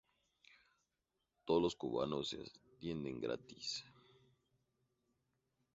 Todos 1.45 1.61
los 1.61 1.75
cubanos 1.75 2.29
se 2.29 2.39
atienden 2.75 3.19
gratis. 3.19 3.85